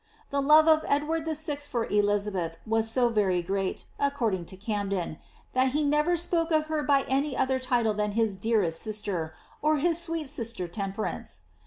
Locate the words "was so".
2.65-3.09